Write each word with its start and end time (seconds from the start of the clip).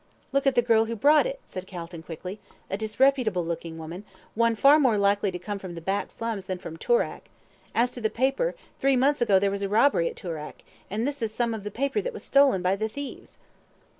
"Look 0.31 0.47
at 0.47 0.55
the 0.55 0.63
girl 0.63 0.85
who 0.85 0.95
brought 0.95 1.27
it," 1.27 1.39
said 1.45 1.67
Calton, 1.67 2.01
quickly. 2.01 2.39
"A 2.71 2.75
disreputable 2.79 3.43
woman, 3.45 4.03
one 4.33 4.55
far 4.55 4.79
more 4.79 4.97
likely 4.97 5.29
to 5.29 5.37
come 5.37 5.59
from 5.59 5.75
the 5.75 5.79
back 5.79 6.09
slums 6.09 6.45
than 6.45 6.57
from 6.57 6.75
Toorak. 6.75 7.25
As 7.75 7.91
to 7.91 8.01
the 8.01 8.09
paper, 8.09 8.55
three 8.79 8.95
months 8.95 9.21
ago 9.21 9.37
there 9.37 9.51
was 9.51 9.61
a 9.61 9.69
robbery 9.69 10.09
at 10.09 10.15
Toorak, 10.15 10.63
and 10.89 11.07
this 11.07 11.21
is 11.21 11.31
some 11.31 11.53
of 11.53 11.63
the 11.63 11.69
paper 11.69 12.01
that 12.01 12.13
was 12.13 12.23
stolen 12.23 12.63
by 12.63 12.75
the 12.75 12.89
thieves." 12.89 13.37